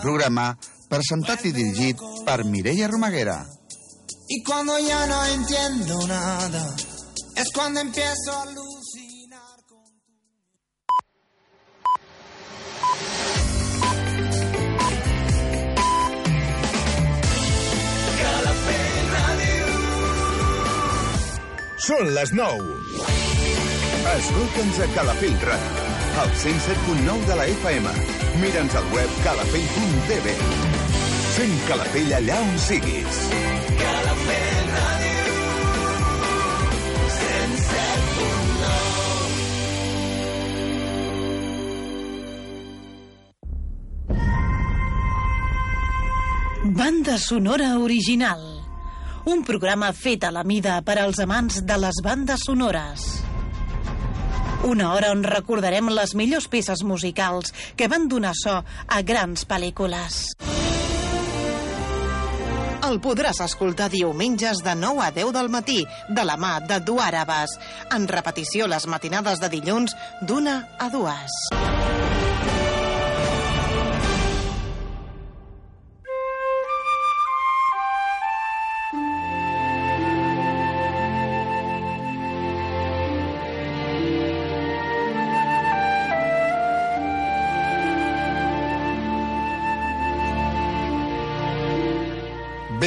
[0.00, 0.56] programa
[0.90, 3.46] presentat i dirigit per Mireia Romaguera.
[4.28, 6.76] Y cuando ya no entiendo nada,
[7.36, 9.84] es cuando empiezo a alucinar con
[21.86, 22.76] Són les 9.
[24.10, 27.88] Escolta'ns a Calafell Ràdio, al 107.9 de la FM.
[28.40, 30.34] Mira'ns al web calafell.tv.
[31.36, 33.20] Sent Calafell allà on siguis.
[46.62, 48.42] Banda sonora original.
[49.24, 53.29] Un programa fet a la mida per als amants de les bandes sonores.
[54.62, 60.20] Una hora on recordarem les millors peces musicals que van donar so a grans pel·lícules.
[62.84, 67.56] El podràs escoltar diumenges de 9 a 10 del matí, de la mà de Duàrabes.
[67.96, 69.96] En repetició les matinades de dilluns
[70.28, 71.40] d'una a dues.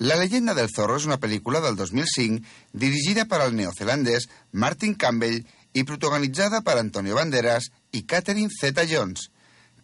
[0.00, 2.38] La leyenda del zorro és una pel·lícula del 2005
[2.82, 4.30] dirigida per al neozelandès
[4.62, 5.42] Martin Campbell
[5.76, 9.26] i protagonitzada per Antonio Banderas i Catherine Zeta-Jones.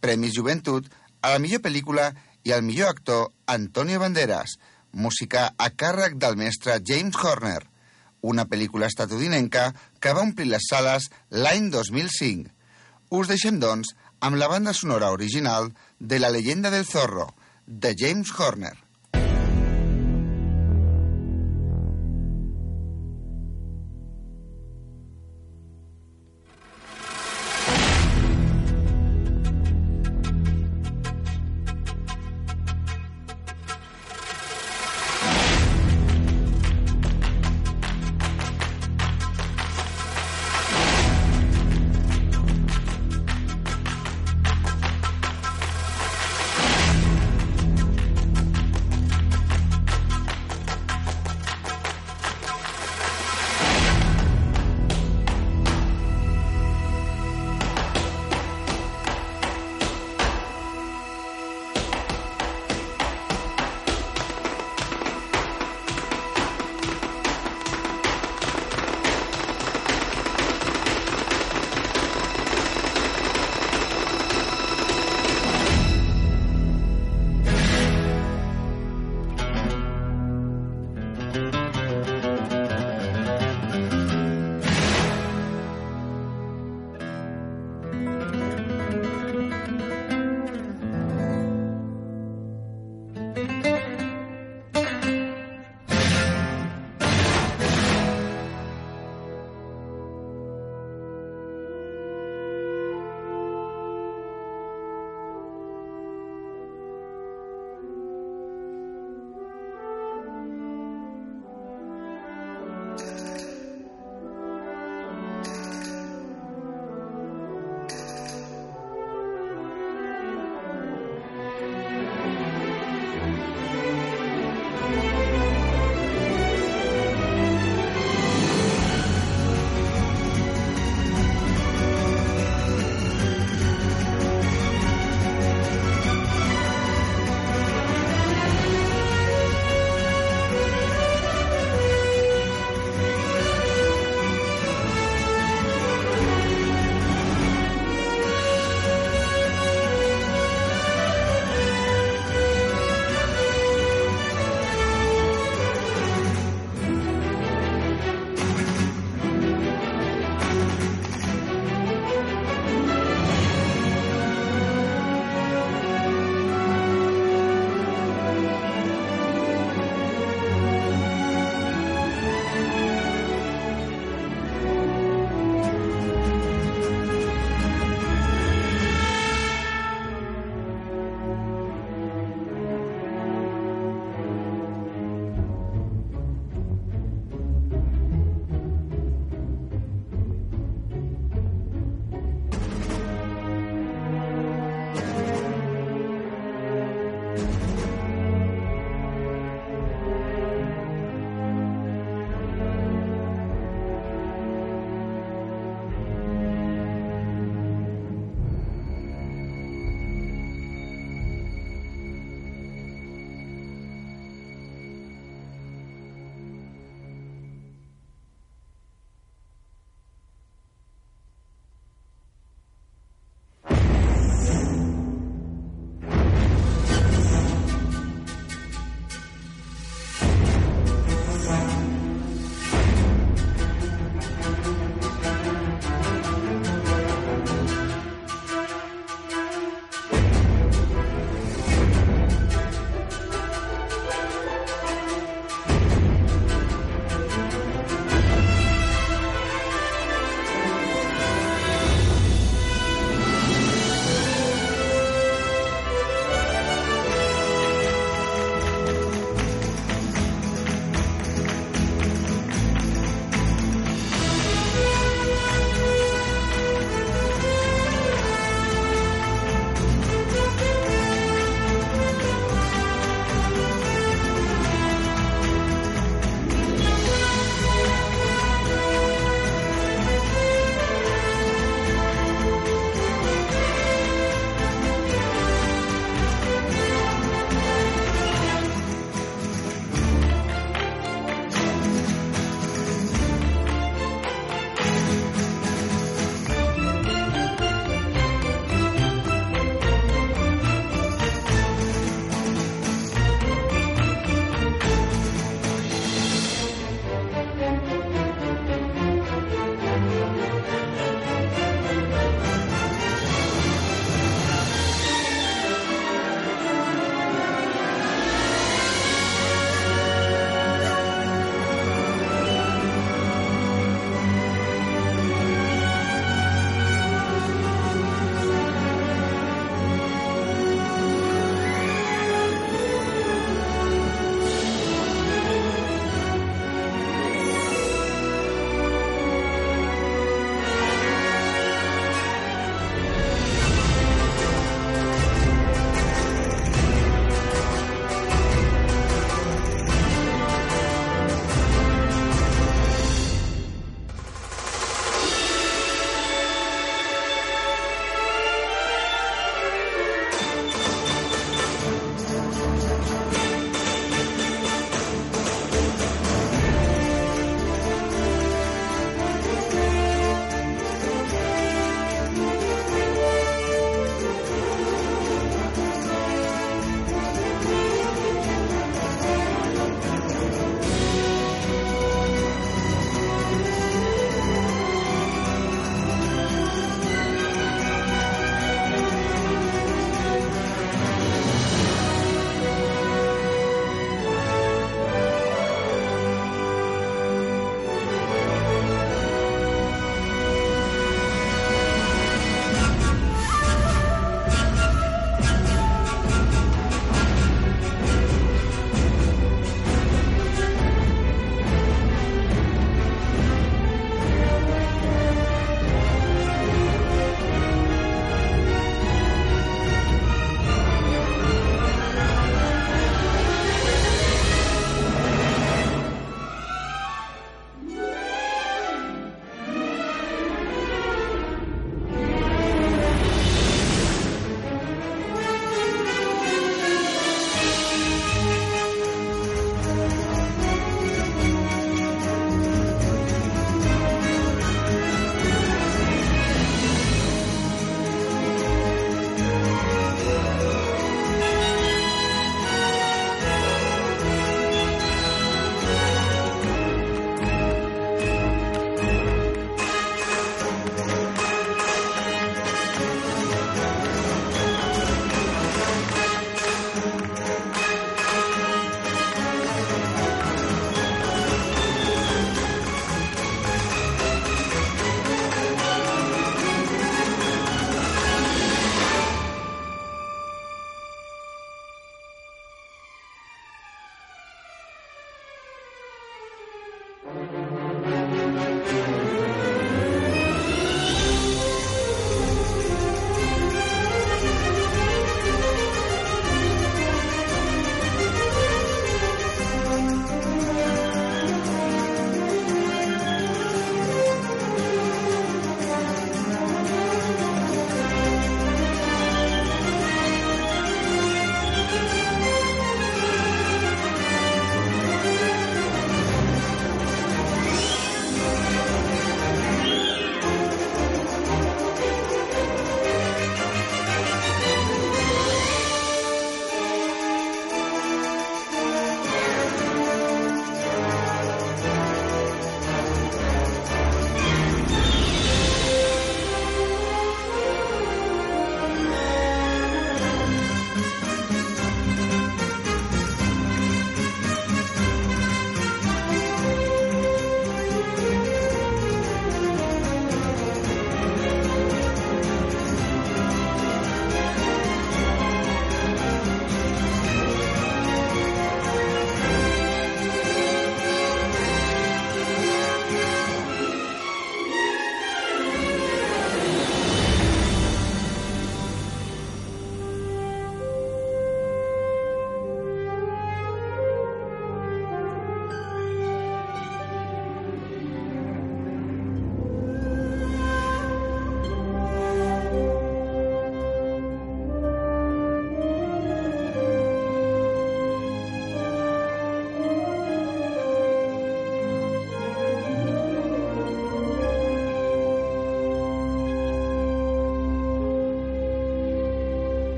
[0.00, 0.88] Premis Joventut
[1.20, 2.06] a la millor pel·lícula
[2.48, 4.54] i al millor actor Antonio Banderas.
[4.96, 7.66] Música a càrrec del mestre James Horner.
[8.22, 9.66] Una pel·lícula estatudinenca
[10.00, 12.48] que va omplir les sales l'any 2005.
[13.20, 13.92] Us deixem, doncs,
[14.24, 17.28] amb la banda sonora original de La leyenda del zorro,
[17.66, 18.85] de James Horner.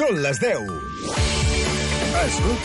[0.00, 0.70] Són les 10.
[2.20, 2.50] Escolta